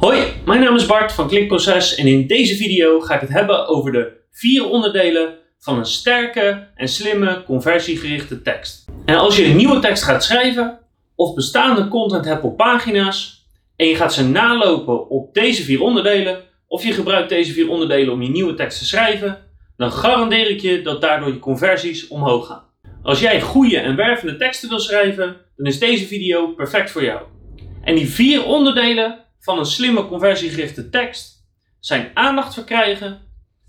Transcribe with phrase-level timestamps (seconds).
[0.00, 3.66] Hoi, mijn naam is Bart van Klikproces en in deze video ga ik het hebben
[3.66, 8.84] over de vier onderdelen van een sterke en slimme conversiegerichte tekst.
[9.04, 10.78] En als je een nieuwe tekst gaat schrijven
[11.14, 16.42] of bestaande content hebt op pagina's en je gaat ze nalopen op deze vier onderdelen
[16.66, 19.38] of je gebruikt deze vier onderdelen om je nieuwe tekst te schrijven,
[19.76, 22.64] dan garandeer ik je dat daardoor je conversies omhoog gaan.
[23.02, 27.20] Als jij goede en wervende teksten wil schrijven, dan is deze video perfect voor jou.
[27.82, 31.46] En die vier onderdelen van een slimme conversiegerichte tekst
[31.80, 33.20] zijn aandacht verkrijgen,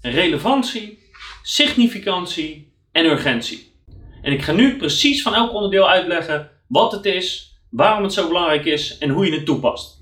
[0.02, 1.00] relevantie,
[1.44, 3.74] significantie en urgentie.
[4.22, 8.28] En ik ga nu precies van elk onderdeel uitleggen wat het is, waarom het zo
[8.28, 10.02] belangrijk is en hoe je het toepast.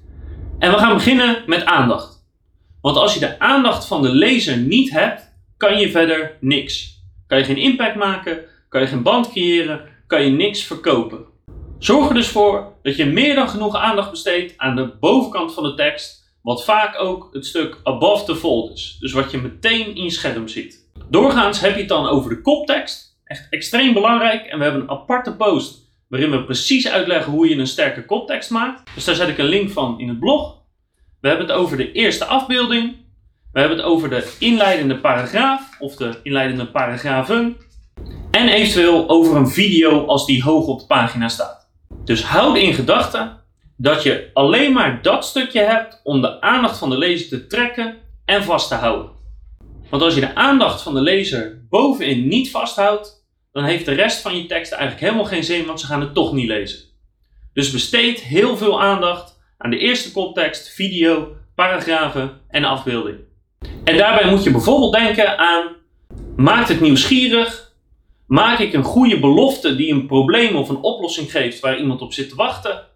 [0.60, 2.26] En we gaan beginnen met aandacht.
[2.82, 7.02] Want als je de aandacht van de lezer niet hebt, kan je verder niks.
[7.27, 11.26] Kan je geen impact maken, kan je geen band creëren, kan je niks verkopen.
[11.80, 15.63] Zorg er dus voor dat je meer dan genoeg aandacht besteedt aan de bovenkant van
[15.63, 19.96] de tekst, wat vaak ook het stuk above the fold is, dus wat je meteen
[19.96, 20.90] in je scherm ziet.
[21.10, 24.90] Doorgaans heb je het dan over de koptekst, echt extreem belangrijk, en we hebben een
[24.90, 28.91] aparte post waarin we precies uitleggen hoe je een sterke koptekst maakt.
[28.96, 30.55] Dus daar zet ik een link van in het blog.
[31.21, 32.96] We hebben het over de eerste afbeelding.
[33.52, 37.57] We hebben het over de inleidende paragraaf of de inleidende paragrafen.
[38.32, 41.66] En eventueel over een video als die hoog op de pagina staat.
[42.08, 43.38] Dus houd in gedachten
[43.77, 47.96] dat je alleen maar dat stukje hebt om de aandacht van de lezer te trekken
[48.26, 49.12] en vast te houden.
[49.90, 54.22] Want als je de aandacht van de lezer bovenin niet vasthoudt, dan heeft de rest
[54.22, 56.80] van je tekst eigenlijk helemaal geen zin, want ze gaan het toch niet lezen.
[57.54, 63.18] Dus besteed heel veel aandacht aan de eerste koptekst, video, paragrafen en afbeelding.
[63.84, 65.75] En daarbij moet je bijvoorbeeld denken aan:
[66.36, 67.66] maakt het nieuwsgierig?
[68.28, 72.14] Maak ik een goede belofte die een probleem of een oplossing geeft waar iemand op
[72.14, 72.88] zit te wachten?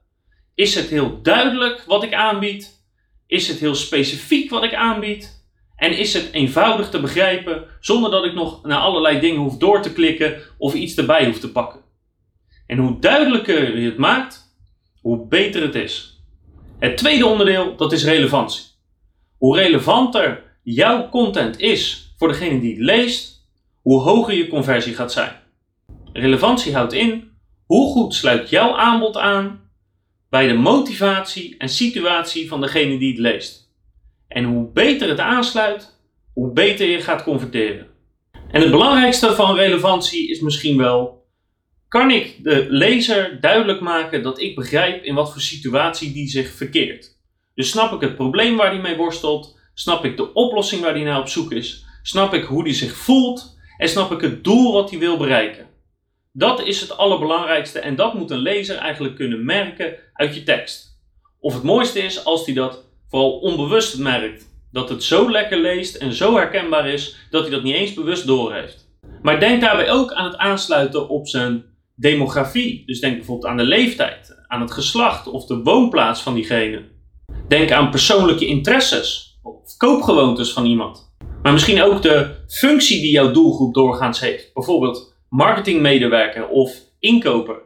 [0.55, 2.83] Is het heel duidelijk wat ik aanbied?
[3.27, 5.45] Is het heel specifiek wat ik aanbied?
[5.75, 9.81] En is het eenvoudig te begrijpen zonder dat ik nog naar allerlei dingen hoef door
[9.81, 11.79] te klikken of iets erbij hoef te pakken?
[12.67, 14.55] En hoe duidelijker je het maakt,
[15.01, 16.23] hoe beter het is.
[16.79, 18.63] Het tweede onderdeel, dat is relevantie.
[19.37, 23.30] Hoe relevanter jouw content is voor degene die het leest,
[23.81, 25.39] hoe hoger je conversie gaat zijn.
[26.13, 27.31] Relevantie houdt in
[27.65, 29.69] hoe goed sluit jouw aanbod aan
[30.29, 33.69] bij de motivatie en situatie van degene die het leest.
[34.27, 35.99] En hoe beter het aansluit,
[36.33, 37.87] hoe beter je gaat converteren.
[38.51, 41.25] En het belangrijkste van relevantie is misschien wel:
[41.87, 46.51] kan ik de lezer duidelijk maken dat ik begrijp in wat voor situatie die zich
[46.51, 47.19] verkeert?
[47.55, 49.59] Dus snap ik het probleem waar die mee worstelt?
[49.73, 51.85] Snap ik de oplossing waar die naar op zoek is?
[52.03, 53.59] Snap ik hoe die zich voelt?
[53.81, 55.65] En snap ik het doel wat hij wil bereiken?
[56.31, 61.01] Dat is het allerbelangrijkste en dat moet een lezer eigenlijk kunnen merken uit je tekst.
[61.39, 64.49] Of het mooiste is als hij dat vooral onbewust merkt.
[64.71, 68.27] Dat het zo lekker leest en zo herkenbaar is dat hij dat niet eens bewust
[68.27, 68.89] doorheeft.
[69.21, 71.63] Maar denk daarbij ook aan het aansluiten op zijn
[71.95, 72.85] demografie.
[72.85, 76.83] Dus denk bijvoorbeeld aan de leeftijd, aan het geslacht of de woonplaats van diegene.
[77.47, 81.10] Denk aan persoonlijke interesses of koopgewoontes van iemand.
[81.43, 84.53] Maar misschien ook de functie die jouw doelgroep doorgaans heeft.
[84.53, 87.61] Bijvoorbeeld marketingmedewerker of inkoper.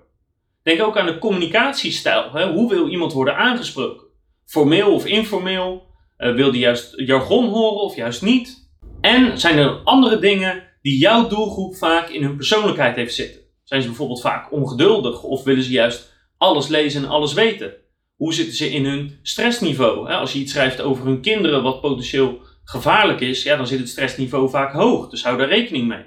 [0.63, 2.31] Denk ook aan de communicatiestijl.
[2.31, 2.53] Hè?
[2.53, 4.07] Hoe wil iemand worden aangesproken?
[4.45, 5.83] Formeel of informeel?
[6.17, 8.69] Uh, wil die juist jargon horen of juist niet?
[9.01, 13.41] En zijn er andere dingen die jouw doelgroep vaak in hun persoonlijkheid heeft zitten?
[13.63, 17.73] Zijn ze bijvoorbeeld vaak ongeduldig of willen ze juist alles lezen en alles weten?
[18.15, 20.09] Hoe zitten ze in hun stressniveau?
[20.09, 23.89] Als je iets schrijft over hun kinderen, wat potentieel gevaarlijk is, ja, dan zit het
[23.89, 25.09] stressniveau vaak hoog.
[25.09, 26.05] Dus hou daar rekening mee.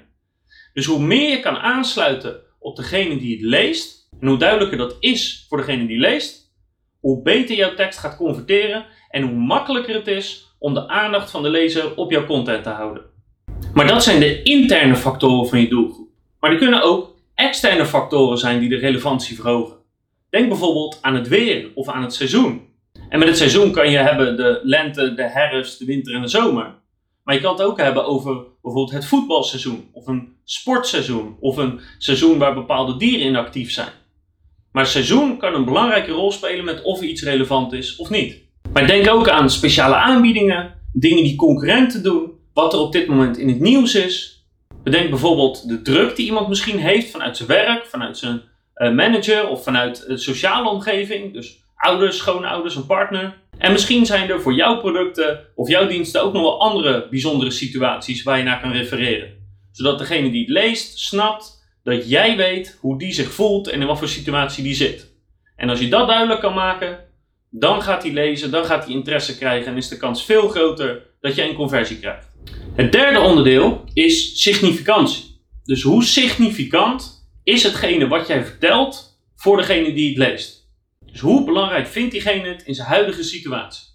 [0.73, 4.97] Dus hoe meer je kan aansluiten op degene die het leest, en hoe duidelijker dat
[4.99, 6.53] is voor degene die leest,
[6.99, 11.43] hoe beter jouw tekst gaat converteren en hoe makkelijker het is om de aandacht van
[11.43, 13.03] de lezer op jouw content te houden.
[13.73, 16.09] Maar dat zijn de interne factoren van je doelgroep.
[16.39, 19.77] Maar er kunnen ook externe factoren zijn die de relevantie verhogen.
[20.29, 22.68] Denk bijvoorbeeld aan het weer of aan het seizoen.
[23.09, 26.27] En met het seizoen kan je hebben de lente, de herfst, de winter en de
[26.27, 26.75] zomer.
[27.23, 31.79] Maar je kan het ook hebben over bijvoorbeeld het voetbalseizoen, of een sportseizoen, of een
[31.97, 33.89] seizoen waar bepaalde dieren in actief zijn.
[34.71, 38.37] Maar seizoen kan een belangrijke rol spelen met of iets relevant is of niet.
[38.73, 43.37] Maar denk ook aan speciale aanbiedingen, dingen die concurrenten doen, wat er op dit moment
[43.37, 44.43] in het nieuws is.
[44.83, 48.41] Bedenk bijvoorbeeld de druk die iemand misschien heeft vanuit zijn werk, vanuit zijn
[48.73, 51.33] eh, manager of vanuit de sociale omgeving.
[51.33, 53.37] Dus ouders, schoonouders, een partner.
[53.57, 57.51] En misschien zijn er voor jouw producten of jouw diensten ook nog wel andere bijzondere
[57.51, 59.29] situaties waar je naar kan refereren.
[59.71, 63.87] Zodat degene die het leest snapt dat jij weet hoe die zich voelt en in
[63.87, 65.13] wat voor situatie die zit.
[65.55, 66.99] En als je dat duidelijk kan maken,
[67.49, 71.01] dan gaat hij lezen, dan gaat hij interesse krijgen en is de kans veel groter
[71.21, 72.27] dat je een conversie krijgt.
[72.75, 75.41] Het derde onderdeel is significantie.
[75.63, 80.58] Dus hoe significant is hetgene wat jij vertelt voor degene die het leest?
[81.11, 83.87] Dus hoe belangrijk vindt diegene het in zijn huidige situatie?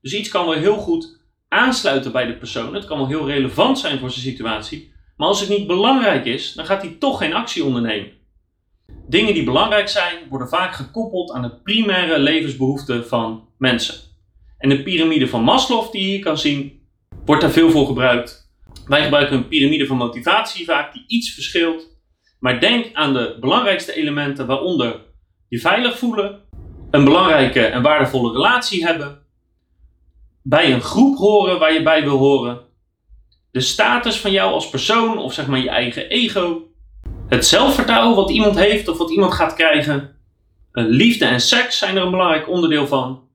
[0.00, 2.74] Dus iets kan wel heel goed aansluiten bij de persoon.
[2.74, 4.92] Het kan wel heel relevant zijn voor zijn situatie.
[5.16, 8.12] Maar als het niet belangrijk is, dan gaat hij toch geen actie ondernemen.
[9.08, 13.94] Dingen die belangrijk zijn, worden vaak gekoppeld aan de primaire levensbehoeften van mensen.
[14.58, 16.80] En de piramide van Maslow, die je hier kan zien,
[17.24, 18.50] wordt daar veel voor gebruikt.
[18.86, 21.90] Wij gebruiken een piramide van motivatie vaak, die iets verschilt.
[22.38, 25.00] Maar denk aan de belangrijkste elementen, waaronder
[25.48, 26.40] je veilig voelen,
[26.92, 29.18] een belangrijke en waardevolle relatie hebben,
[30.42, 32.60] bij een groep horen waar je bij wil horen,
[33.50, 36.62] de status van jou als persoon of zeg maar je eigen ego,
[37.28, 40.16] het zelfvertrouwen wat iemand heeft of wat iemand gaat krijgen,
[40.72, 43.28] liefde en seks zijn er een belangrijk onderdeel van.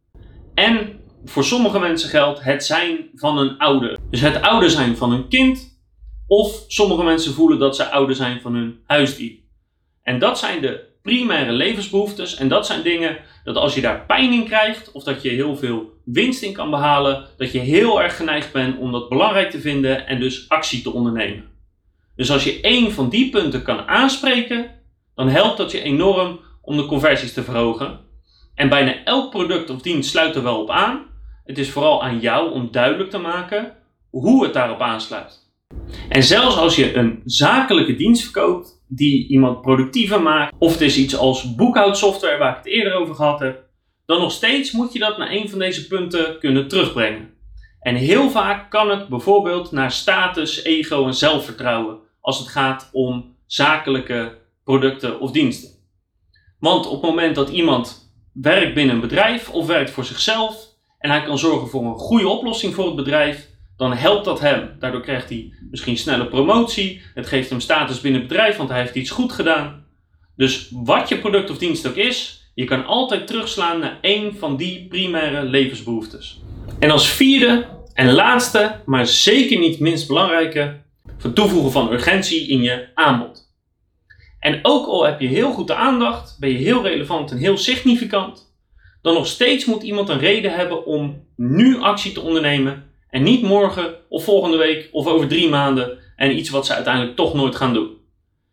[0.54, 3.98] En voor sommige mensen geldt het zijn van een ouder.
[4.10, 5.80] Dus het ouder zijn van een kind,
[6.28, 9.36] of sommige mensen voelen dat ze ouder zijn van hun huisdier.
[10.04, 12.36] En dat zijn de primaire levensbehoeftes.
[12.36, 15.56] En dat zijn dingen dat als je daar pijn in krijgt, of dat je heel
[15.56, 19.60] veel winst in kan behalen, dat je heel erg geneigd bent om dat belangrijk te
[19.60, 21.44] vinden en dus actie te ondernemen.
[22.16, 24.70] Dus als je één van die punten kan aanspreken,
[25.16, 28.00] dan helpt dat je enorm om de conversies te verhogen.
[28.56, 31.06] En bijna elk product of dienst sluit er wel op aan.
[31.46, 33.74] Het is vooral aan jou om duidelijk te maken
[34.10, 35.46] hoe het daarop aansluit.
[36.10, 40.98] En zelfs als je een zakelijke dienst verkoopt die iemand productiever maakt, of het is
[40.98, 43.66] iets als boekhoudsoftware waar ik het eerder over gehad heb,
[44.06, 47.34] dan nog steeds moet je dat naar een van deze punten kunnen terugbrengen.
[47.80, 53.36] En heel vaak kan het bijvoorbeeld naar status, ego en zelfvertrouwen als het gaat om
[53.46, 55.70] zakelijke producten of diensten.
[56.60, 61.10] Want op het moment dat iemand werkt binnen een bedrijf of werkt voor zichzelf en
[61.10, 64.76] hij kan zorgen voor een goede oplossing voor het bedrijf, dan helpt dat hem.
[64.80, 67.02] Daardoor krijgt hij misschien snelle promotie.
[67.14, 69.86] Het geeft hem status binnen het bedrijf, want hij heeft iets goed gedaan.
[70.36, 74.58] Dus wat je product of dienst ook is, je kan altijd terugslaan naar één van
[74.58, 76.42] die primaire levensbehoeftes.
[76.80, 80.82] En als vierde en laatste, maar zeker niet minst belangrijke,
[81.22, 83.46] het toevoegen van urgentie in je aanbod.
[84.40, 87.58] En ook al heb je heel goed de aandacht, ben je heel relevant en heel
[87.58, 88.56] significant,
[89.02, 93.42] dan nog steeds moet iemand een reden hebben om nu actie te ondernemen en niet
[93.42, 97.56] morgen of volgende week of over drie maanden en iets wat ze uiteindelijk toch nooit
[97.56, 97.98] gaan doen.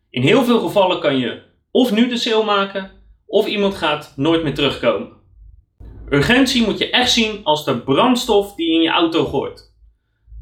[0.09, 1.41] In heel veel gevallen kan je
[1.71, 2.91] of nu de sale maken
[3.25, 5.13] of iemand gaat nooit meer terugkomen.
[6.09, 9.73] Urgentie moet je echt zien als de brandstof die je in je auto gooit.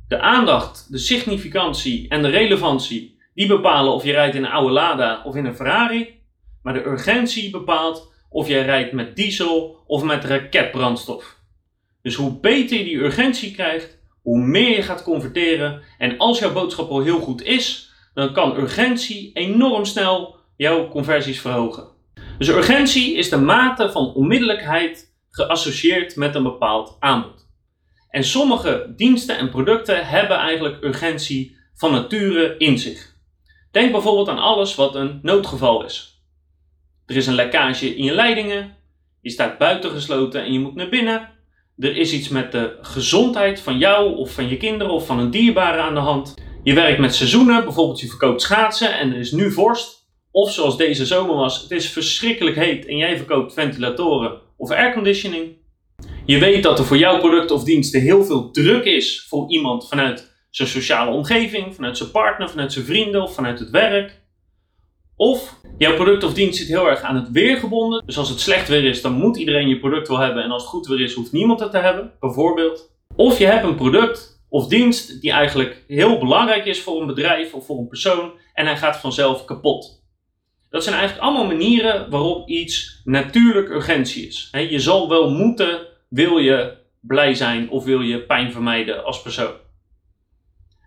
[0.08, 4.74] De aandacht, de significantie en de relevantie die bepalen of je rijdt in een oude
[4.74, 6.22] Lada of in een Ferrari,
[6.64, 11.38] maar de urgentie bepaalt of jij rijdt met diesel of met raketbrandstof.
[12.02, 15.82] Dus hoe beter je die urgentie krijgt, hoe meer je gaat converteren.
[15.98, 21.42] En als jouw boodschap al heel goed is, dan kan urgentie enorm snel jouw conversies
[21.42, 21.88] verhogen.
[22.38, 27.48] Dus urgentie is de mate van onmiddellijkheid geassocieerd met een bepaald aanbod.
[28.10, 33.16] En sommige diensten en producten hebben eigenlijk urgentie van nature in zich.
[33.72, 36.24] Denk bijvoorbeeld aan alles wat een noodgeval is.
[37.06, 38.78] Er is een lekkage in je leidingen,
[39.22, 41.30] je staat buitengesloten en je moet naar binnen
[41.78, 45.32] er is iets met de gezondheid van jou of van je kinderen of van een
[45.32, 46.34] dierbare aan de hand.
[46.64, 50.02] Je werkt met seizoenen, bijvoorbeeld je verkoopt schaatsen en er is nu vorst.
[50.32, 55.62] Of zoals deze zomer was, het is verschrikkelijk heet en jij verkoopt ventilatoren of airconditioning.
[56.26, 59.88] Je weet dat er voor jouw producten of diensten heel veel druk is voor iemand
[59.88, 64.22] vanuit zijn sociale omgeving, vanuit zijn partner, vanuit zijn vrienden of vanuit het werk.
[65.16, 68.04] Of jouw product of dienst zit heel erg aan het weer gebonden.
[68.06, 70.44] Dus als het slecht weer is, dan moet iedereen je product wel hebben.
[70.44, 72.92] En als het goed weer is, hoeft niemand het te hebben, bijvoorbeeld.
[73.16, 77.54] Of je hebt een product of dienst die eigenlijk heel belangrijk is voor een bedrijf
[77.54, 78.32] of voor een persoon.
[78.54, 80.04] En hij gaat vanzelf kapot.
[80.70, 84.50] Dat zijn eigenlijk allemaal manieren waarop iets natuurlijk urgentie is.
[84.52, 89.54] je zal wel moeten, wil je blij zijn of wil je pijn vermijden als persoon.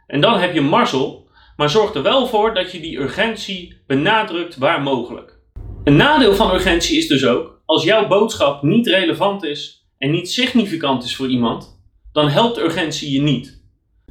[0.06, 1.25] En dan heb je Marcel,
[1.56, 5.38] maar zorg er wel voor dat je die urgentie benadrukt waar mogelijk.
[5.84, 10.30] Een nadeel van urgentie is dus ook, als jouw boodschap niet relevant is en niet
[10.30, 11.80] significant is voor iemand,
[12.12, 13.62] dan helpt urgentie je niet.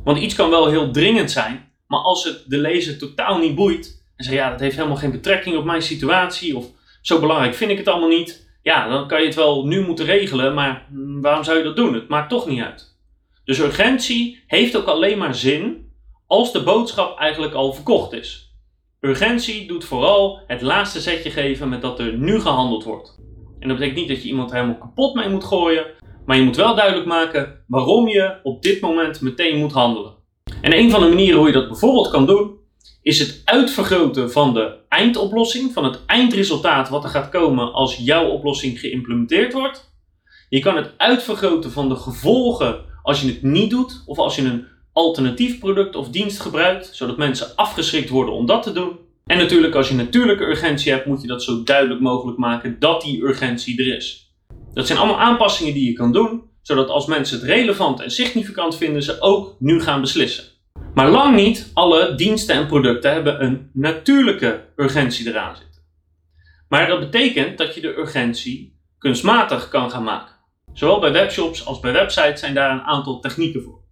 [0.03, 4.03] Want iets kan wel heel dringend zijn, maar als het de lezer totaal niet boeit
[4.15, 6.65] en zegt ja, dat heeft helemaal geen betrekking op mijn situatie of
[7.01, 10.05] zo belangrijk vind ik het allemaal niet, ja, dan kan je het wel nu moeten
[10.05, 11.93] regelen, maar hm, waarom zou je dat doen?
[11.93, 12.97] Het maakt toch niet uit.
[13.45, 15.84] Dus urgentie heeft ook alleen maar zin
[16.27, 18.53] als de boodschap eigenlijk al verkocht is.
[18.99, 23.19] Urgentie doet vooral het laatste zetje geven met dat er nu gehandeld wordt.
[23.59, 25.85] En dat betekent niet dat je iemand helemaal kapot mee moet gooien,
[26.25, 30.13] maar je moet wel duidelijk maken waarom je op dit moment meteen moet handelen.
[30.61, 32.57] En een van de manieren hoe je dat bijvoorbeeld kan doen,
[33.01, 38.27] is het uitvergroten van de eindoplossing, van het eindresultaat wat er gaat komen als jouw
[38.27, 39.93] oplossing geïmplementeerd wordt.
[40.49, 44.41] Je kan het uitvergroten van de gevolgen als je het niet doet of als je
[44.41, 48.97] een alternatief product of dienst gebruikt, zodat mensen afgeschrikt worden om dat te doen.
[49.25, 53.01] En natuurlijk, als je natuurlijke urgentie hebt, moet je dat zo duidelijk mogelijk maken dat
[53.01, 54.33] die urgentie er is.
[54.73, 58.77] Dat zijn allemaal aanpassingen die je kan doen, zodat als mensen het relevant en significant
[58.77, 60.43] vinden, ze ook nu gaan beslissen.
[60.93, 65.81] Maar lang niet alle diensten en producten hebben een natuurlijke urgentie eraan zitten.
[66.69, 70.33] Maar dat betekent dat je de urgentie kunstmatig kan gaan maken.
[70.73, 73.83] Zowel bij webshops als bij websites zijn daar een aantal technieken voor.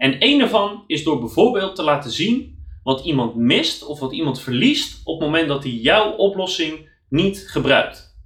[0.00, 4.40] En een daarvan is door bijvoorbeeld te laten zien wat iemand mist of wat iemand
[4.40, 8.18] verliest op het moment dat hij jouw oplossing niet gebruikt.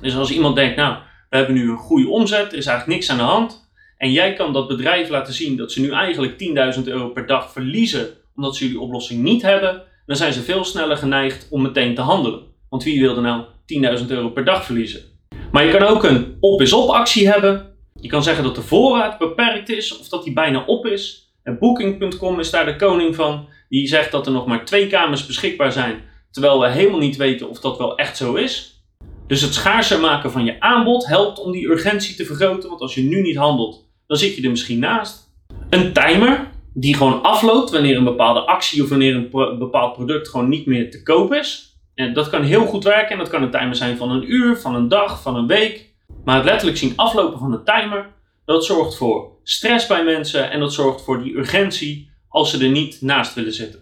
[0.00, 0.96] Dus als iemand denkt, nou,
[1.28, 3.70] we hebben nu een goede omzet, er is eigenlijk niks aan de hand.
[3.96, 6.32] En jij kan dat bedrijf laten zien dat ze nu eigenlijk
[6.78, 9.82] 10.000 euro per dag verliezen omdat ze jullie oplossing niet hebben.
[10.06, 12.42] Dan zijn ze veel sneller geneigd om meteen te handelen.
[12.68, 13.44] Want wie wil er nou
[14.00, 15.00] 10.000 euro per dag verliezen?
[15.52, 17.71] Maar je kan ook een op-is-op actie hebben.
[18.02, 21.32] Je kan zeggen dat de voorraad beperkt is of dat die bijna op is.
[21.42, 23.48] En Booking.com is daar de koning van.
[23.68, 26.02] Die zegt dat er nog maar twee kamers beschikbaar zijn.
[26.30, 28.84] Terwijl we helemaal niet weten of dat wel echt zo is.
[29.26, 32.68] Dus het schaarser maken van je aanbod helpt om die urgentie te vergroten.
[32.68, 35.34] Want als je nu niet handelt, dan zit je er misschien naast.
[35.70, 40.48] Een timer die gewoon afloopt wanneer een bepaalde actie of wanneer een bepaald product gewoon
[40.48, 41.76] niet meer te koop is.
[41.94, 44.56] En dat kan heel goed werken en dat kan een timer zijn van een uur,
[44.56, 45.91] van een dag, van een week.
[46.24, 48.10] Maar het letterlijk zien aflopen van de timer,
[48.44, 52.70] dat zorgt voor stress bij mensen en dat zorgt voor die urgentie als ze er
[52.70, 53.80] niet naast willen zitten.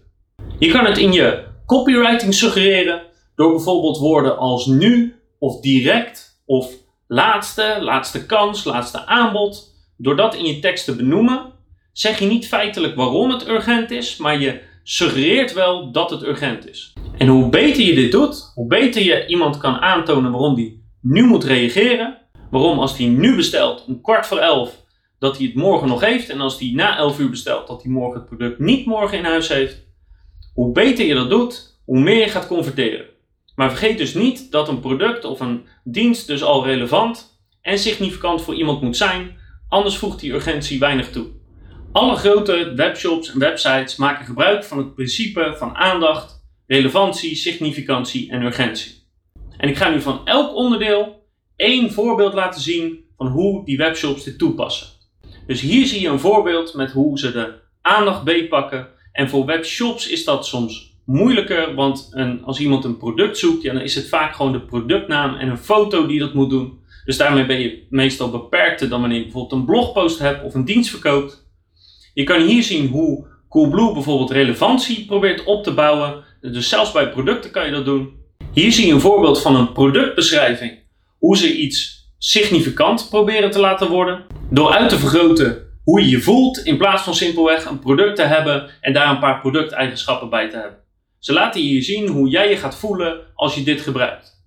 [0.58, 3.02] Je kan het in je copywriting suggereren
[3.34, 6.72] door bijvoorbeeld woorden als nu of direct of
[7.06, 9.74] laatste, laatste kans, laatste aanbod.
[9.96, 11.52] Door dat in je tekst te benoemen,
[11.92, 16.68] zeg je niet feitelijk waarom het urgent is, maar je suggereert wel dat het urgent
[16.68, 16.92] is.
[17.18, 21.26] En hoe beter je dit doet, hoe beter je iemand kan aantonen waarom die nu
[21.26, 22.18] moet reageren.
[22.50, 24.84] Waarom als hij nu bestelt om kwart voor elf,
[25.18, 26.28] dat hij het morgen nog heeft.
[26.28, 29.24] En als hij na elf uur bestelt, dat hij morgen het product niet morgen in
[29.24, 29.88] huis heeft.
[30.54, 33.06] Hoe beter je dat doet, hoe meer je gaat converteren.
[33.54, 38.42] Maar vergeet dus niet dat een product of een dienst dus al relevant en significant
[38.42, 39.38] voor iemand moet zijn.
[39.68, 41.26] Anders voegt die urgentie weinig toe.
[41.92, 48.42] Alle grote webshops en websites maken gebruik van het principe van aandacht relevantie, significantie en
[48.42, 48.99] urgentie.
[49.60, 51.22] En ik ga nu van elk onderdeel
[51.56, 54.86] één voorbeeld laten zien van hoe die webshops dit toepassen.
[55.46, 58.88] Dus hier zie je een voorbeeld met hoe ze de aandacht beetpakken.
[59.12, 63.72] En voor webshops is dat soms moeilijker, want een, als iemand een product zoekt, ja,
[63.72, 66.78] dan is het vaak gewoon de productnaam en een foto die dat moet doen.
[67.04, 70.64] Dus daarmee ben je meestal beperkter dan wanneer je bijvoorbeeld een blogpost hebt of een
[70.64, 71.48] dienst verkoopt.
[72.14, 77.10] Je kan hier zien hoe Coolblue bijvoorbeeld relevantie probeert op te bouwen dus zelfs bij
[77.10, 78.19] producten kan je dat doen.
[78.52, 80.78] Hier zie je een voorbeeld van een productbeschrijving.
[81.18, 84.26] Hoe ze iets significant proberen te laten worden.
[84.50, 88.22] Door uit te vergroten hoe je je voelt in plaats van simpelweg een product te
[88.22, 90.78] hebben en daar een paar producteigenschappen bij te hebben.
[91.18, 94.44] Ze laten je zien hoe jij je gaat voelen als je dit gebruikt.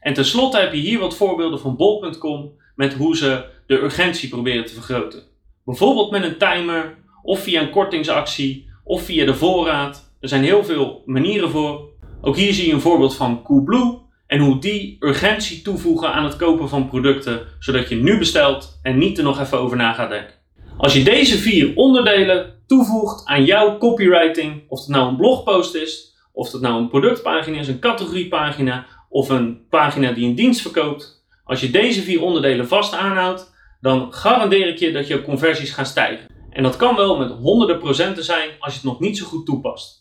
[0.00, 4.64] En tenslotte heb je hier wat voorbeelden van bol.com met hoe ze de urgentie proberen
[4.64, 5.22] te vergroten.
[5.64, 10.64] Bijvoorbeeld met een timer, of via een kortingsactie, of via de voorraad, er zijn heel
[10.64, 11.87] veel manieren voor.
[12.20, 16.36] Ook hier zie je een voorbeeld van Coolblue en hoe die urgentie toevoegen aan het
[16.36, 20.10] kopen van producten, zodat je nu bestelt en niet er nog even over na gaat
[20.10, 20.34] denken.
[20.76, 26.14] Als je deze vier onderdelen toevoegt aan jouw copywriting, of het nou een blogpost is,
[26.32, 31.26] of het nou een productpagina is, een categoriepagina of een pagina die een dienst verkoopt,
[31.44, 35.86] als je deze vier onderdelen vast aanhoudt, dan garandeer ik je dat je conversies gaan
[35.86, 36.26] stijgen.
[36.50, 39.46] En dat kan wel met honderden procenten zijn als je het nog niet zo goed
[39.46, 39.97] toepast.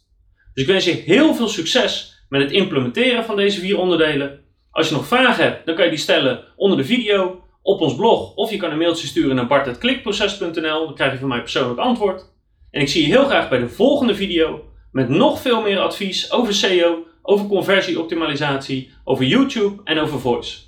[0.57, 4.39] Dus ik wens je heel veel succes met het implementeren van deze vier onderdelen.
[4.71, 7.95] Als je nog vragen hebt, dan kan je die stellen onder de video, op ons
[7.95, 10.85] blog, of je kan een mailtje sturen naar bart.klikproces.nl.
[10.85, 12.25] Dan krijg je van mij persoonlijk antwoord.
[12.71, 16.31] En ik zie je heel graag bij de volgende video met nog veel meer advies
[16.31, 20.66] over SEO, over conversieoptimalisatie, over YouTube en over voice.